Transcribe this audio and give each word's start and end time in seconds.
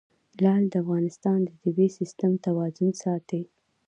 لعل 0.43 0.63
د 0.69 0.75
افغانستان 0.83 1.39
د 1.45 1.49
طبعي 1.61 1.89
سیسټم 1.97 2.31
توازن 2.45 2.89
ساتي. 3.03 3.41